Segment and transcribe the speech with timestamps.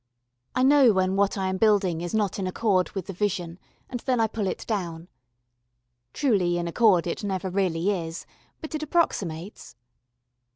[0.55, 3.99] I know when what I am building is not in accord with the vision, and
[3.99, 5.09] then I pull it down.
[6.11, 8.25] Truly in accord it never really is,
[8.61, 9.75] but it approximates.